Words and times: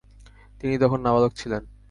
তিনি 0.61 0.75
তখন 0.77 0.99
নাবালক 1.01 1.31
ছিলেন। 1.33 1.61